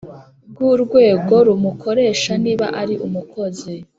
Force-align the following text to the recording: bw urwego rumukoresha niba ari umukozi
bw 0.51 0.57
urwego 0.71 1.35
rumukoresha 1.47 2.31
niba 2.43 2.65
ari 2.81 2.95
umukozi 3.07 3.73